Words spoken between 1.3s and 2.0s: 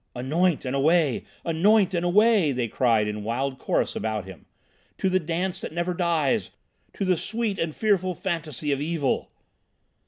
Anoint